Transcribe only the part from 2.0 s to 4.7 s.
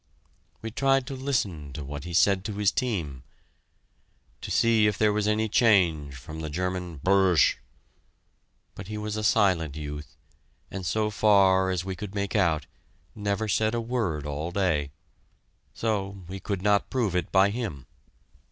he said to his team, to